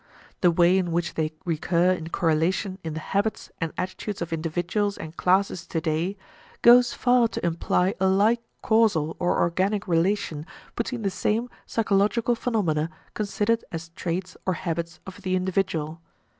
[0.39, 4.97] The way in which they recur in correlation in the habits and attitudes of individuals
[4.97, 6.17] and classes today
[6.63, 12.89] goes far to imply a like causal or organic relation between the same psychological phenomena
[13.13, 16.01] considered as traits or habits of the individual.